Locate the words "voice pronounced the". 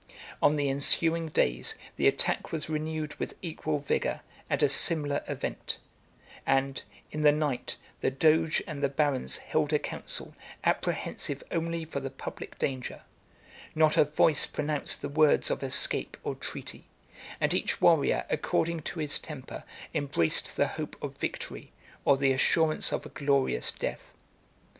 14.03-15.07